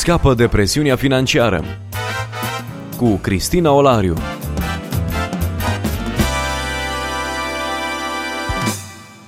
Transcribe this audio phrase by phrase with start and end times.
[0.00, 1.64] Scapă de presiunea financiară
[2.96, 4.14] cu Cristina Olariu.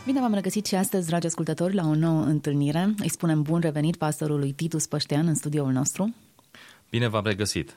[0.04, 2.94] Bine v-am regăsit și astăzi, dragi ascultători, la o nouă întâlnire.
[2.98, 6.14] Îi spunem bun revenit pastorului Titus Păștean în studioul nostru.
[6.90, 7.76] Bine v-am regăsit!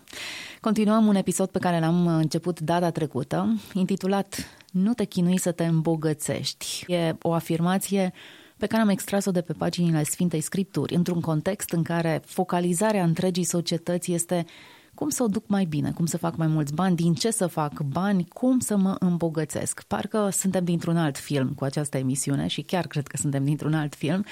[0.61, 4.35] Continuăm un episod pe care l-am început data trecută, intitulat
[4.71, 6.85] Nu te chinui să te îmbogățești.
[6.87, 8.13] E o afirmație
[8.57, 13.43] pe care am extras-o de pe paginile Sfintei Scripturi, într-un context în care focalizarea întregii
[13.43, 14.45] societăți este
[14.93, 17.47] cum să o duc mai bine, cum să fac mai mulți bani, din ce să
[17.47, 19.83] fac bani, cum să mă îmbogățesc.
[19.83, 23.95] Parcă suntem dintr-un alt film cu această emisiune și chiar cred că suntem dintr-un alt
[23.95, 24.25] film.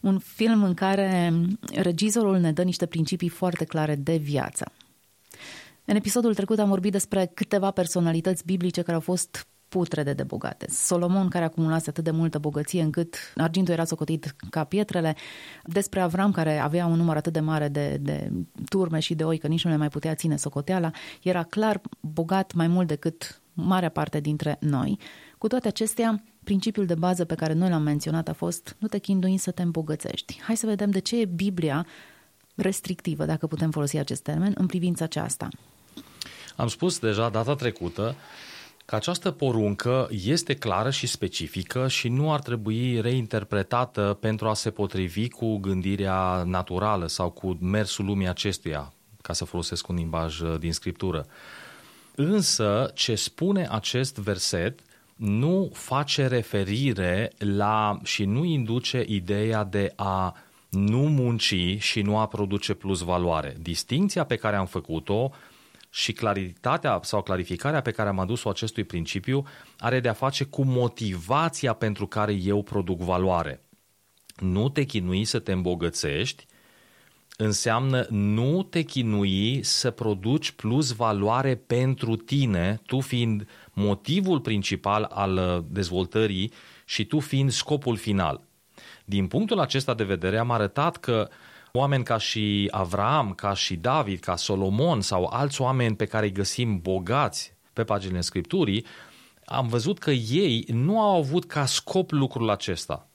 [0.00, 1.32] Un film în care
[1.72, 4.72] regizorul ne dă niște principii foarte clare de viață.
[5.84, 10.66] În episodul trecut am vorbit despre câteva personalități biblice care au fost putrede de bogate.
[10.70, 15.16] Solomon, care acumulase atât de multă bogăție încât argintul era socotit ca pietrele,
[15.64, 18.30] despre Avram, care avea un număr atât de mare de, de
[18.68, 20.90] turme și de oi că nici nu le mai putea ține socoteala,
[21.22, 24.98] era clar bogat mai mult decât marea parte dintre noi.
[25.38, 28.98] Cu toate acestea, principiul de bază pe care noi l-am menționat a fost nu te
[28.98, 30.40] chindui să te îmbogățești.
[30.42, 31.86] Hai să vedem de ce e Biblia
[32.54, 35.48] restrictivă, dacă putem folosi acest termen, în privința aceasta.
[36.56, 38.14] Am spus deja data trecută
[38.86, 44.70] că această poruncă este clară și specifică și nu ar trebui reinterpretată pentru a se
[44.70, 48.92] potrivi cu gândirea naturală sau cu mersul lumii acestuia,
[49.22, 51.26] ca să folosesc un limbaj uh, din scriptură.
[52.14, 54.80] Însă, ce spune acest verset
[55.16, 60.36] nu face referire la și nu induce ideea de a
[60.70, 63.56] nu munci și nu a produce plus valoare.
[63.60, 65.30] Distinția pe care am făcut-o
[65.96, 69.44] și claritatea sau clarificarea pe care am adus-o acestui principiu
[69.78, 73.62] are de a face cu motivația pentru care eu produc valoare.
[74.36, 76.46] Nu te chinui să te îmbogățești
[77.36, 85.64] înseamnă nu te chinui să produci plus valoare pentru tine, tu fiind motivul principal al
[85.68, 86.52] dezvoltării
[86.84, 88.40] și tu fiind scopul final.
[89.04, 91.36] Din punctul acesta de vedere am arătat că uh,
[91.76, 96.32] oameni ca și Avram, ca și David, ca Solomon sau alți oameni pe care îi
[96.32, 98.86] găsim bogați pe paginile Scripturii,
[99.44, 103.08] am văzut că ei nu au avut ca scop lucrul acesta.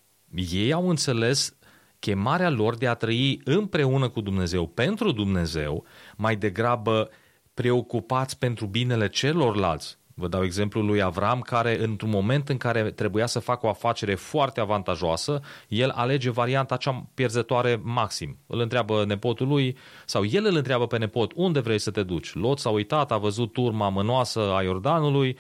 [0.52, 1.56] Ei au înțeles
[2.00, 5.86] chemarea lor de a trăi împreună cu Dumnezeu, pentru Dumnezeu,
[6.16, 7.10] mai degrabă
[7.54, 13.26] preocupați pentru binele celorlalți, Vă dau exemplul lui Avram, care într-un moment în care trebuia
[13.26, 18.38] să facă o afacere foarte avantajoasă, el alege varianta cea pierzătoare maxim.
[18.48, 22.34] Îl întreabă nepotul lui, sau el îl întreabă pe nepot, unde vrei să te duci?
[22.34, 25.38] Lot s-a uitat, a văzut turma mănoasă a Iordanului,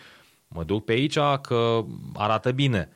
[0.47, 2.89] mă duc pe aici că arată bine.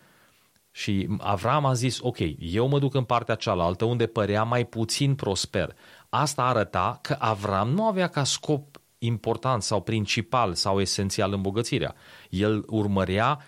[0.71, 5.15] Și Avram a zis, ok, eu mă duc în partea cealaltă unde părea mai puțin
[5.15, 5.75] prosper.
[6.09, 11.95] Asta arăta că Avram nu avea ca scop important sau principal sau esențial îmbogățirea.
[12.29, 13.39] El urmărea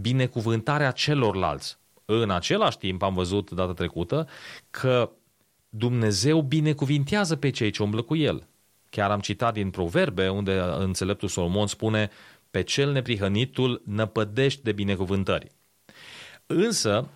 [0.00, 1.78] binecuvântarea celorlalți.
[2.04, 4.28] În același timp am văzut data trecută
[4.70, 5.10] că
[5.68, 8.46] Dumnezeu binecuvintează pe cei ce umblă cu El.
[8.90, 12.10] Chiar am citat din Proverbe unde înțeleptul Solomon spune
[12.50, 15.50] pe cel neprihănitul năpădești de binecuvântări.
[16.46, 17.08] Însă,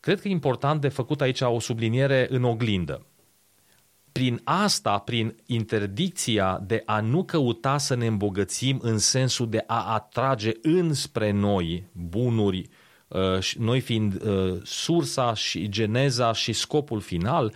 [0.00, 3.06] cred că e important de făcut aici o subliniere în oglindă
[4.18, 9.92] prin asta, prin interdicția de a nu căuta să ne îmbogățim în sensul de a
[9.94, 12.68] atrage înspre noi bunuri,
[13.08, 17.54] uh, noi fiind uh, sursa și geneza și scopul final,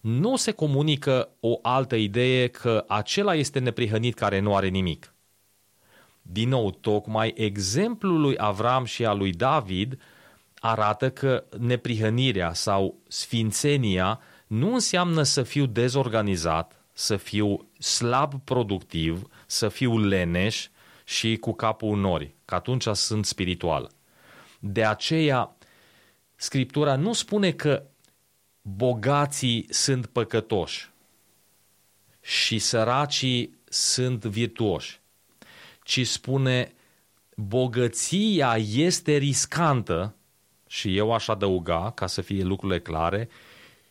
[0.00, 5.14] nu se comunică o altă idee că acela este neprihănit care nu are nimic.
[6.22, 10.00] Din nou, tocmai exemplul lui Avram și al lui David
[10.58, 14.20] arată că neprihănirea sau sfințenia
[14.52, 20.68] nu înseamnă să fiu dezorganizat, să fiu slab productiv, să fiu leneș
[21.04, 23.90] și cu capul în nori, că atunci sunt spiritual.
[24.60, 25.56] De aceea,
[26.34, 27.82] Scriptura nu spune că
[28.62, 30.90] bogații sunt păcătoși
[32.20, 35.00] și săracii sunt virtuoși,
[35.82, 36.74] ci spune
[37.36, 40.14] bogăția este riscantă,
[40.66, 43.28] și eu aș adăuga, ca să fie lucrurile clare,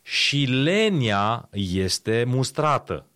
[0.02, 3.06] și lenia este mustrată.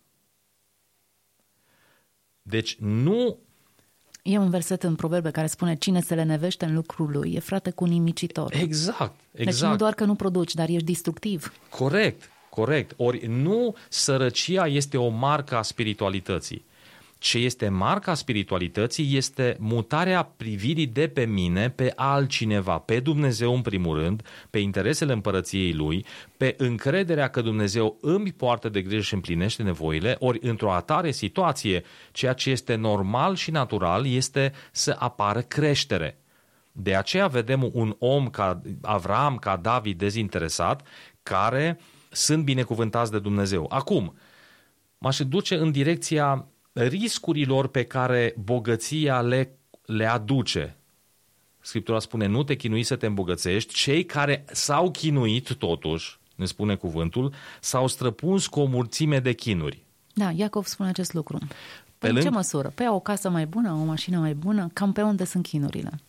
[2.41, 3.37] Deci nu...
[4.21, 7.71] E un verset în proverbe care spune cine se lenevește în lucrul lui e frate
[7.71, 8.53] cu nimicitor.
[8.53, 9.15] Exact, exact.
[9.31, 11.53] Deci nu doar că nu produci, dar ești destructiv.
[11.69, 12.93] Corect, corect.
[12.97, 16.65] Ori nu sărăcia este o marcă a spiritualității,
[17.17, 23.61] Ce este marca spiritualității este mutarea privirii de pe mine pe altcineva, pe Dumnezeu în
[23.61, 26.05] primul rând, pe interesele împărăției Lui,
[26.37, 31.83] pe încrederea că Dumnezeu îmi poartă de grijă și împlinește nevoile, ori într-o atare situație,
[32.11, 36.17] ceea ce este normal și natural este să apară creștere.
[36.71, 40.87] De aceea vedem un om ca Avram, ca David dezinteresat,
[41.23, 41.79] care
[42.09, 43.65] sunt binecuvântați de Dumnezeu.
[43.69, 44.17] Acum,
[44.97, 46.47] m-aș duce în direcția
[46.77, 50.77] riscurilor pe care bogăția le, le aduce.
[51.59, 53.73] Scriptura spune, nu te chinui să te îmbogățești.
[53.73, 59.83] Cei care s-au chinuit totuși, ne spune cuvântul, s-au străpuns cu o mulțime de chinuri.
[60.13, 61.37] Da, Iacov spune acest lucru.
[61.99, 62.29] Pe în lângă...
[62.29, 62.71] ce măsură?
[62.75, 64.69] Pe o casă mai bună, o mașină mai bună?
[64.73, 65.99] Cam pe unde sunt chinurile?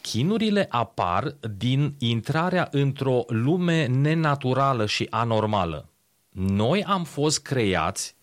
[0.00, 5.88] Chinurile apar din intrarea într-o lume nenaturală și anormală.
[6.28, 8.15] Noi am fost creați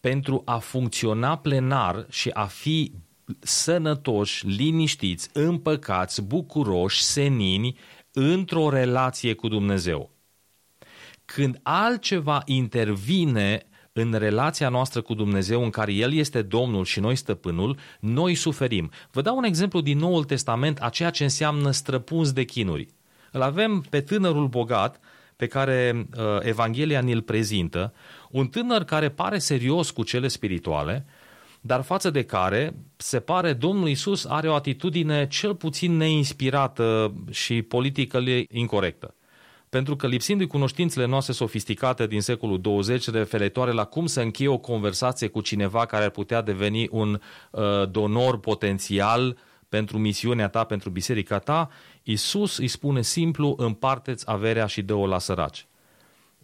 [0.00, 2.92] pentru a funcționa plenar și a fi
[3.38, 7.78] sănătoși, liniștiți, împăcați, bucuroși, senini
[8.12, 10.10] într-o relație cu Dumnezeu.
[11.24, 17.16] Când altceva intervine în relația noastră cu Dumnezeu în care El este Domnul și noi
[17.16, 18.90] stăpânul, noi suferim.
[19.10, 22.88] Vă dau un exemplu din Noul Testament a ceea ce înseamnă străpuns de chinuri.
[23.32, 25.00] Îl avem pe tânărul bogat
[25.36, 27.92] pe care uh, Evanghelia ni-l prezintă,
[28.30, 31.06] un tânăr care pare serios cu cele spirituale,
[31.60, 37.62] dar față de care se pare Domnul Isus are o atitudine cel puțin neinspirată și
[37.62, 39.14] politică incorrectă.
[39.68, 44.58] Pentru că lipsindu-i cunoștințele noastre sofisticate din secolul 20 referitoare la cum să încheie o
[44.58, 49.36] conversație cu cineva care ar putea deveni un uh, donor potențial
[49.68, 51.68] pentru misiunea ta, pentru biserica ta,
[52.02, 55.66] Isus îi spune simplu, împarteți averea și dă-o la săraci.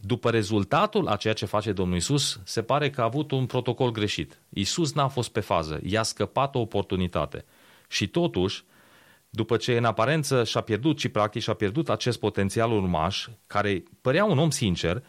[0.00, 3.90] După rezultatul a ceea ce face Domnul Isus, se pare că a avut un protocol
[3.90, 4.40] greșit.
[4.48, 7.44] Isus n-a fost pe fază, i-a scăpat o oportunitate.
[7.88, 8.64] Și totuși,
[9.31, 14.25] după ce în aparență și-a pierdut și practic și-a pierdut acest potențial urmaș, care părea
[14.25, 15.02] un om sincer,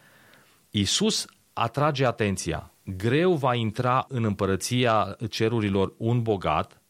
[0.70, 2.72] Isus atrage atenția.
[2.84, 6.82] Greu va intra în împărăția cerurilor un bogat,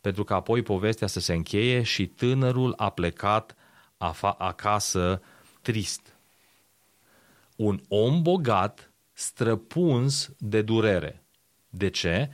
[0.00, 3.56] pentru că apoi povestea să se încheie și tânărul a plecat
[4.38, 5.22] acasă
[5.62, 6.11] trist.
[7.56, 11.24] Un om bogat străpuns de durere.
[11.68, 12.30] De ce?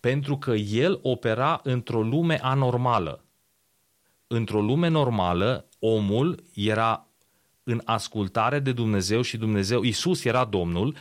[0.00, 3.24] Pentru că el opera într-o lume anormală.
[4.26, 7.06] Într-o lume normală, omul era
[7.62, 10.96] în ascultare de Dumnezeu și Dumnezeu, Isus era Domnul,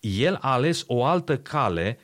[0.00, 1.98] el a ales o altă cale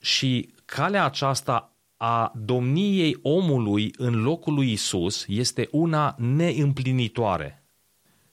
[0.00, 7.59] și calea aceasta a domniei omului în locul lui Isus este una neîmplinitoare.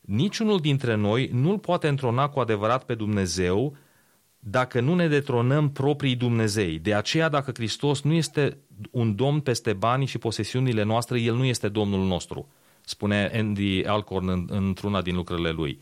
[0.08, 3.78] Niciunul dintre noi nu-l poate întrona cu adevărat pe Dumnezeu
[4.40, 6.80] dacă nu ne detronăm proprii Dumnezei.
[6.80, 8.58] De aceea, dacă Hristos nu este
[8.92, 12.48] un domn peste banii și posesiunile noastre, El nu este Domnul nostru,
[12.82, 15.82] spune Andy Alcorn într-una din lucrările lui.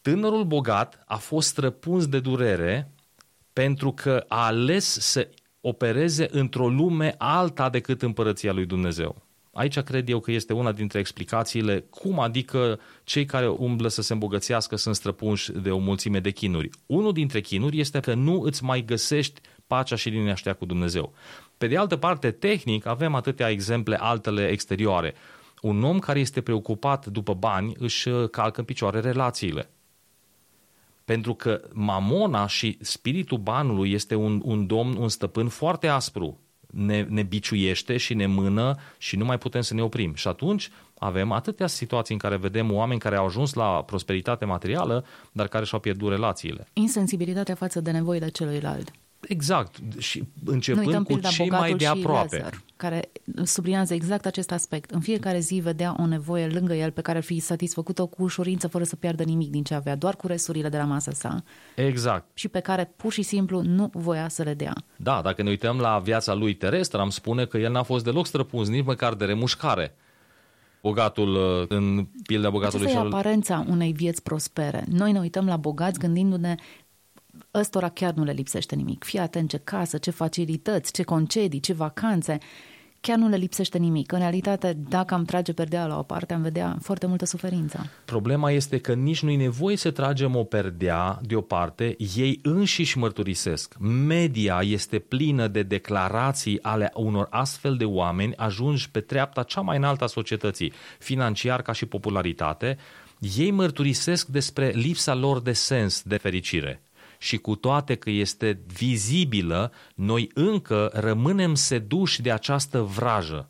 [0.00, 2.92] Tânărul bogat a fost străpuns de durere
[3.52, 5.28] pentru că a ales să
[5.60, 9.22] opereze într-o lume alta decât împărăția lui Dumnezeu.
[9.52, 14.12] Aici cred eu că este una dintre explicațiile cum adică cei care umblă să se
[14.12, 16.70] îmbogățească sunt străpunși de o mulțime de chinuri.
[16.86, 21.12] Unul dintre chinuri este că nu îți mai găsești pacea și liniștea cu Dumnezeu.
[21.58, 25.14] Pe de altă parte, tehnic, avem atâtea exemple altele exterioare.
[25.60, 29.70] Un om care este preocupat după bani își calcă în picioare relațiile.
[31.04, 36.40] Pentru că mamona și spiritul banului este un, un domn, un stăpân foarte aspru.
[36.72, 40.14] Ne, ne biciuiește și ne mână și nu mai putem să ne oprim.
[40.14, 45.04] Și atunci avem atâtea situații în care vedem oameni care au ajuns la prosperitate materială,
[45.32, 46.68] dar care și-au pierdut relațiile.
[46.72, 48.92] Insensibilitatea față de nevoile celuilalt.
[49.28, 49.76] Exact.
[49.98, 52.36] Și începând cu cei mai de aproape.
[52.36, 53.10] Lazar, care
[53.44, 54.90] sublinează exact acest aspect.
[54.90, 58.68] În fiecare zi vedea o nevoie lângă el pe care ar fi satisfăcut-o cu ușurință
[58.68, 61.42] fără să piardă nimic din ce avea, doar cu resurile de la masa sa.
[61.76, 62.26] Exact.
[62.34, 64.74] Și pe care pur și simplu nu voia să le dea.
[64.96, 68.26] Da, dacă ne uităm la viața lui terestră, am spune că el n-a fost deloc
[68.26, 69.94] străpuns, nici măcar de remușcare
[70.82, 72.86] bogatul uh, în pildea bogatului.
[72.86, 74.84] Aceasta e aparența unei vieți prospere.
[74.88, 76.54] Noi ne uităm la bogați gândindu-ne
[77.54, 79.04] ăstora chiar nu le lipsește nimic.
[79.04, 82.38] Fii atent ce casă, ce facilități, ce concedii, ce vacanțe.
[83.00, 84.12] Chiar nu le lipsește nimic.
[84.12, 87.90] În realitate, dacă am trage perdea la o parte, am vedea foarte multă suferință.
[88.04, 93.74] Problema este că nici nu-i nevoie să tragem o perdea deoparte, ei înșiși mărturisesc.
[93.78, 99.76] Media este plină de declarații ale unor astfel de oameni ajungi pe treapta cea mai
[99.76, 102.76] înaltă a societății, financiar ca și popularitate,
[103.36, 106.82] ei mărturisesc despre lipsa lor de sens, de fericire
[107.22, 113.48] și cu toate că este vizibilă, noi încă rămânem seduși de această vrajă.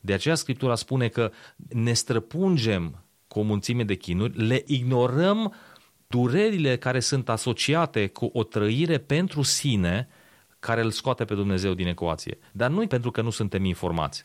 [0.00, 1.30] De aceea Scriptura spune că
[1.68, 5.54] ne străpungem cu o mulțime de chinuri, le ignorăm
[6.06, 10.08] durerile care sunt asociate cu o trăire pentru sine
[10.58, 12.38] care îl scoate pe Dumnezeu din ecuație.
[12.52, 14.24] Dar nu pentru că nu suntem informați.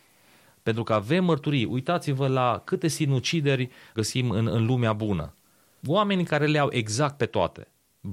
[0.64, 1.66] Pentru că avem mărturii.
[1.66, 5.36] Uitați-vă la câte sinucideri găsim în, în lumea bună.
[5.86, 7.68] Oameni care le au exact pe toate.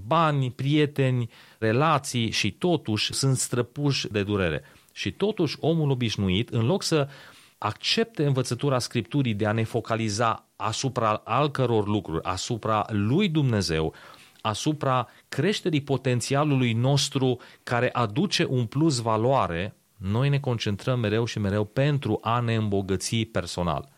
[0.07, 4.63] Bani, prieteni, relații și totuși sunt străpuși de durere.
[4.93, 7.09] Și totuși omul obișnuit, în loc să
[7.59, 13.95] accepte învățătura Scripturii de a ne focaliza asupra alcăror lucruri, asupra lui Dumnezeu,
[14.41, 21.65] asupra creșterii potențialului nostru care aduce un plus valoare, noi ne concentrăm mereu și mereu
[21.65, 23.89] pentru a ne îmbogăți personal.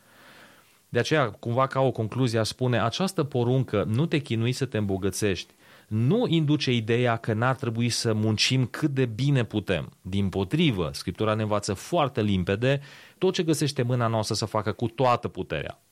[0.89, 5.55] De aceea, cumva ca o concluzie, spune, această poruncă, nu te chinui să te îmbogățești,
[5.89, 9.93] nu induce ideea că n-ar trebui să muncim cât de bine putem.
[10.03, 12.81] Din potrivă, Scriptura ne învață foarte limpede
[13.19, 15.84] tot ce găsește mâna noastră să facă cu toată puterea.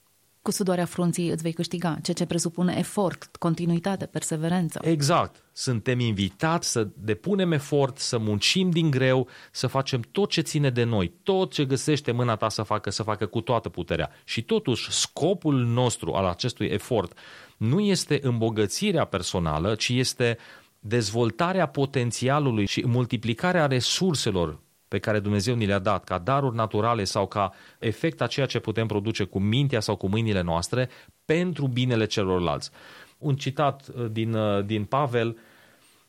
[0.43, 4.81] Cu sudoarea frunții îți vei câștiga, ceea ce presupune efort, continuitate, perseverență.
[4.83, 5.45] Exact.
[5.53, 10.85] Suntem invitați să depunem efort, să muncim din greu, să facem tot ce ține de
[10.85, 14.11] noi, tot ce găsește mâna ta să facă, să facă cu toată puterea.
[14.25, 17.19] Și totuși, scopul nostru al acestui efort
[17.57, 20.39] nu este îmbogățirea personală, ci este
[20.79, 24.61] dezvoltarea potențialului și multiplicarea resurselor
[24.93, 28.59] pe care Dumnezeu ni le-a dat ca daruri naturale sau ca efect a ceea ce
[28.59, 30.89] putem produce cu mintea sau cu mâinile noastre
[31.25, 32.71] pentru binele celorlalți.
[33.19, 35.39] Un citat uh, din, uh, din Pavel,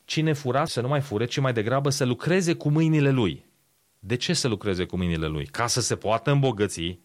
[0.04, 3.44] cine fura să nu mai fure, ci mai degrabă să lucreze cu mâinile lui.
[3.98, 5.46] De ce să lucreze cu mâinile lui?
[5.46, 6.98] Ca să se poată îmbogăți,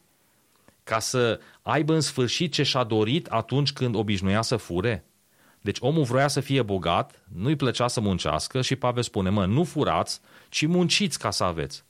[0.83, 5.05] ca să aibă în sfârșit ce și-a dorit atunci când obișnuia să fure.
[5.61, 9.63] Deci omul vrea să fie bogat, nu-i plăcea să muncească și Pavel spune, mă, nu
[9.63, 11.83] furați, ci munciți ca să aveți.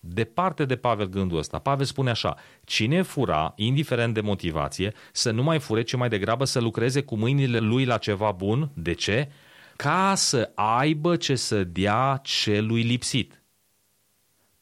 [0.00, 1.58] Departe de Pavel gândul ăsta.
[1.58, 6.44] Pavel spune așa, cine fura, indiferent de motivație, să nu mai fure, ci mai degrabă
[6.44, 8.70] să lucreze cu mâinile lui la ceva bun.
[8.74, 9.28] De ce?
[9.76, 13.42] Ca să aibă ce să dea celui lipsit.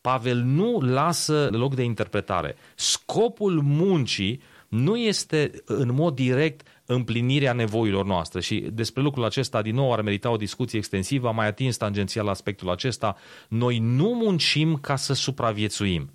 [0.01, 2.57] Pavel nu lasă loc de interpretare.
[2.75, 9.75] Scopul muncii nu este în mod direct împlinirea nevoilor noastre și despre lucrul acesta din
[9.75, 13.17] nou ar merita o discuție extensivă, am mai atins tangențial aspectul acesta.
[13.49, 16.11] Noi nu muncim ca să supraviețuim.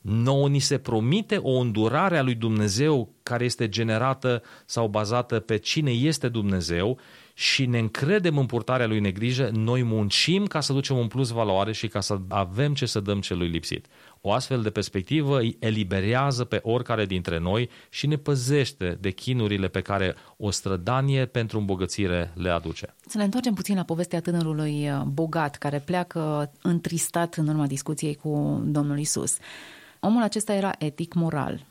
[0.00, 5.56] Nouă ni se promite o îndurare a lui Dumnezeu care este generată sau bazată pe
[5.56, 6.98] cine este Dumnezeu
[7.36, 11.72] și ne încredem în purtarea lui negrijă, noi muncim ca să ducem un plus valoare
[11.72, 13.86] și ca să avem ce să dăm celui lipsit.
[14.20, 19.68] O astfel de perspectivă îi eliberează pe oricare dintre noi și ne păzește de chinurile
[19.68, 22.94] pe care o strădanie pentru îmbogățire le aduce.
[23.06, 28.14] Să ne întoarcem puțin la povestea tânărului uh, bogat care pleacă întristat în urma discuției
[28.14, 29.36] cu Domnul Isus.
[30.00, 31.64] Omul acesta era etic, moral,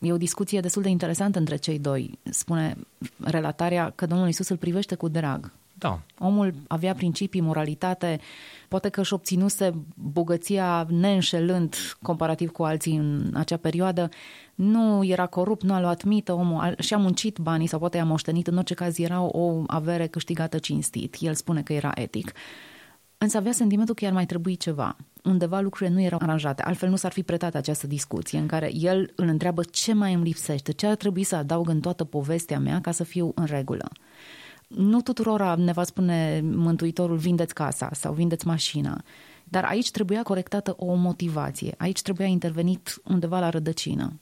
[0.00, 2.18] E o discuție destul de interesantă între cei doi.
[2.22, 2.76] Spune
[3.24, 5.52] relatarea că Domnul Isus îl privește cu drag.
[5.80, 6.00] Da.
[6.18, 8.20] Omul avea principii, moralitate,
[8.68, 14.08] poate că își obținuse bogăția neînșelând comparativ cu alții în acea perioadă,
[14.54, 18.46] nu era corupt, nu a luat mită, omul și-a muncit banii sau poate i-a moștenit,
[18.46, 21.16] în orice caz era o avere câștigată cinstit.
[21.20, 22.32] El spune că era etic.
[23.22, 24.96] Însă avea sentimentul că ar mai trebui ceva.
[25.24, 29.12] Undeva lucrurile nu erau aranjate, altfel nu s-ar fi pretat această discuție în care el
[29.16, 32.80] îl întreabă ce mai îmi lipsește, ce ar trebui să adaug în toată povestea mea
[32.80, 33.88] ca să fiu în regulă.
[34.68, 39.02] Nu tuturor ne va spune Mântuitorul vindeți casa sau vindeți mașina,
[39.44, 44.20] dar aici trebuia corectată o motivație, aici trebuia intervenit undeva la rădăcină.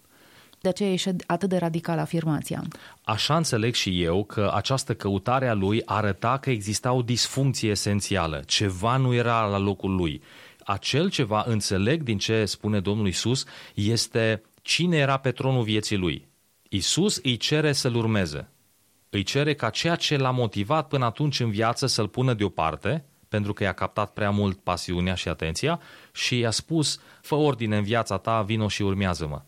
[0.69, 2.63] De aceea e atât de radicală afirmația.
[3.03, 8.43] Așa înțeleg și eu că această căutare a lui arăta că exista o disfuncție esențială.
[8.47, 10.23] Ceva nu era la locul lui.
[10.65, 13.45] Acel ceva, înțeleg din ce spune Domnul Isus,
[13.75, 16.29] este cine era pe tronul vieții lui.
[16.69, 18.49] Isus îi cere să-l urmeze.
[19.11, 23.53] Îi cere ca ceea ce l-a motivat până atunci în viață să-l pună deoparte, pentru
[23.53, 25.81] că i-a captat prea mult pasiunea și atenția
[26.13, 29.43] și i-a spus, fă ordine în viața ta, vino și urmează-mă.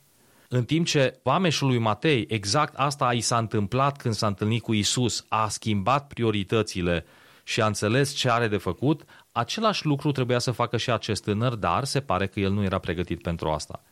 [0.52, 4.72] În timp ce vameșul lui Matei, exact asta i s-a întâmplat când s-a întâlnit cu
[4.72, 7.04] Isus, a schimbat prioritățile
[7.44, 9.02] și a înțeles ce are de făcut,
[9.32, 12.78] același lucru trebuia să facă și acest tânăr, dar se pare că el nu era
[12.78, 13.82] pregătit pentru asta.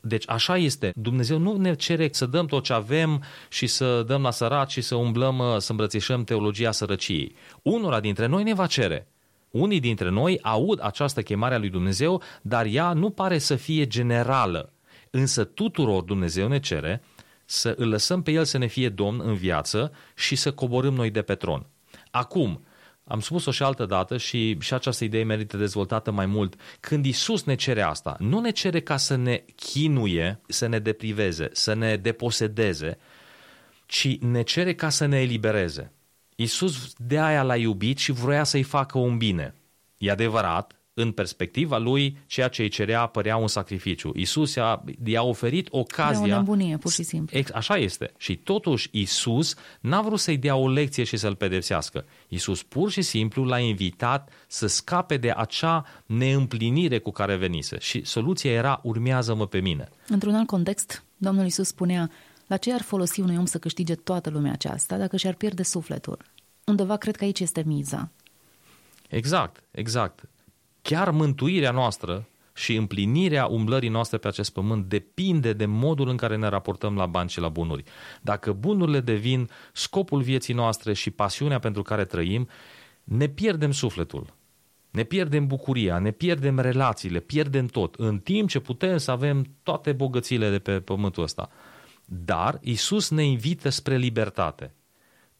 [0.00, 0.92] Deci așa este.
[0.94, 4.80] Dumnezeu nu ne cere să dăm tot ce avem și să dăm la săraci și
[4.80, 7.34] să umblăm, să îmbrățișăm teologia sărăciei.
[7.62, 9.08] Unora dintre noi ne va cere.
[9.50, 13.86] Unii dintre noi aud această chemare a lui Dumnezeu, dar ea nu pare să fie
[13.86, 14.70] generală.
[15.10, 17.02] Însă tuturor Dumnezeu ne cere
[17.44, 21.10] să îl lăsăm pe El să ne fie Domn în viață și să coborâm noi
[21.10, 21.66] de pe tron.
[22.10, 22.64] Acum,
[23.04, 26.54] am spus-o și altă dată și, și această idee merită dezvoltată mai mult.
[26.80, 31.48] Când Isus ne cere asta, nu ne cere ca să ne chinuie, să ne depriveze,
[31.52, 32.98] să ne deposedeze,
[33.86, 35.92] ci ne cere ca să ne elibereze.
[36.36, 39.54] Isus de aia l-a iubit și vroia să-i facă un bine.
[39.98, 44.12] E adevărat, în perspectiva lui, ceea ce îi cerea părea un sacrificiu.
[44.14, 46.26] Isus i-a, i-a oferit ocazia...
[46.26, 47.38] Era o nebunie, pur și simplu.
[47.38, 48.12] Ex, așa este.
[48.16, 52.04] Și totuși Isus n-a vrut să-i dea o lecție și să-l pedepsească.
[52.28, 57.78] Isus pur și simplu l-a invitat să scape de acea neîmplinire cu care venise.
[57.78, 59.88] Și soluția era, urmează-mă pe mine.
[60.08, 62.10] Într-un alt context, Domnul Isus spunea,
[62.46, 66.18] la ce ar folosi unui om să câștige toată lumea aceasta dacă și-ar pierde sufletul?
[66.64, 68.10] Undeva cred că aici este miza.
[69.08, 70.28] Exact, exact.
[70.86, 76.36] Chiar mântuirea noastră și împlinirea umblării noastre pe acest pământ depinde de modul în care
[76.36, 77.82] ne raportăm la bani și la bunuri.
[78.22, 82.48] Dacă bunurile devin scopul vieții noastre și pasiunea pentru care trăim,
[83.04, 84.34] ne pierdem sufletul,
[84.90, 89.92] ne pierdem bucuria, ne pierdem relațiile, pierdem tot, în timp ce putem să avem toate
[89.92, 91.50] bogățiile de pe pământul ăsta.
[92.04, 94.74] Dar Isus ne invită spre libertate.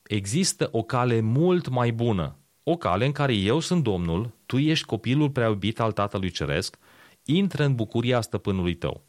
[0.03, 2.37] Există o cale mult mai bună,
[2.69, 6.77] o cale în care eu sunt Domnul, tu ești copilul prea iubit al Tatălui Ceresc,
[7.25, 9.03] intră în bucuria stăpânului tău.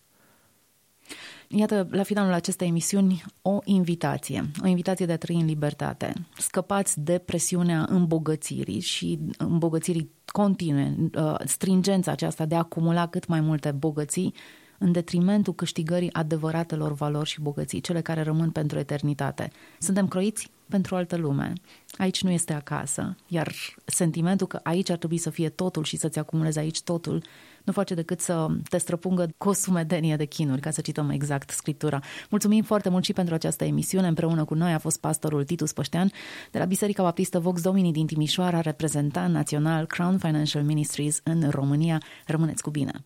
[1.47, 4.51] Iată, la finalul acestei emisiuni, o invitație.
[4.63, 6.13] O invitație de a trăi în libertate.
[6.37, 13.41] Scăpați de presiunea îmbogățirii și îmbogățirii continue, uh, stringența aceasta de a acumula cât mai
[13.41, 14.33] multe bogății
[14.77, 19.51] în detrimentul câștigării adevăratelor valori și bogății, cele care rămân pentru eternitate.
[19.79, 21.53] Suntem croiți pentru altă lume.
[21.97, 23.53] Aici nu este acasă, iar
[23.85, 27.23] sentimentul că aici ar trebui să fie totul și să-ți acumulezi aici totul,
[27.63, 31.49] nu face decât să te străpungă cu o sumedenie de chinuri, ca să cităm exact
[31.49, 31.99] Scriptura.
[32.29, 34.07] Mulțumim foarte mult și pentru această emisiune.
[34.07, 36.11] Împreună cu noi a fost pastorul Titus Păștean
[36.51, 42.01] de la Biserica Baptistă Vox Domini din Timișoara, reprezentant național Crown Financial Ministries în România.
[42.25, 43.05] Rămâneți cu bine!